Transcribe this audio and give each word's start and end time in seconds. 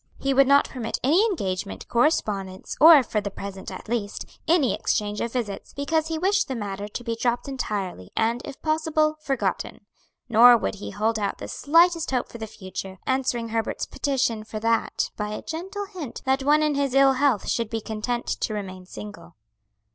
He 0.17 0.33
would 0.33 0.47
not 0.47 0.67
permit 0.67 0.97
any 1.03 1.23
engagement, 1.27 1.87
correspondence, 1.87 2.75
or, 2.81 3.03
for 3.03 3.21
the 3.21 3.29
present 3.29 3.69
at 3.69 3.87
least, 3.87 4.25
any 4.47 4.73
exchange 4.73 5.21
of 5.21 5.31
visits; 5.31 5.75
because 5.75 6.07
he 6.07 6.17
wished 6.17 6.47
the 6.47 6.55
matter 6.55 6.87
to 6.87 7.03
be 7.03 7.15
dropped 7.15 7.47
entirely, 7.47 8.09
and, 8.17 8.41
if 8.43 8.59
possible, 8.63 9.17
forgotten. 9.21 9.81
Nor 10.27 10.57
would 10.57 10.73
he 10.81 10.89
hold 10.89 11.19
out 11.19 11.37
the 11.37 11.47
slightest 11.47 12.09
hope 12.09 12.29
for 12.29 12.39
the 12.39 12.47
future; 12.47 12.97
answering 13.05 13.49
Herbert's 13.49 13.85
petition 13.85 14.43
for 14.43 14.59
that 14.59 15.11
by 15.17 15.29
a 15.35 15.43
gentle 15.43 15.85
hint 15.85 16.23
that 16.25 16.41
one 16.41 16.63
in 16.63 16.73
his 16.73 16.95
ill 16.95 17.13
health 17.13 17.47
should 17.47 17.69
be 17.69 17.79
content 17.79 18.25
to 18.25 18.55
remain 18.55 18.87
single. 18.87 19.35